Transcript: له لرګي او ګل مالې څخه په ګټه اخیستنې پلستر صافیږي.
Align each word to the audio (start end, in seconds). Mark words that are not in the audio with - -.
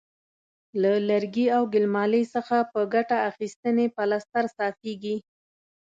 له 0.81 0.91
لرګي 1.09 1.47
او 1.55 1.63
ګل 1.73 1.85
مالې 1.95 2.23
څخه 2.35 2.57
په 2.71 2.79
ګټه 2.93 3.17
اخیستنې 3.29 3.85
پلستر 3.95 4.45
صافیږي. 4.57 5.15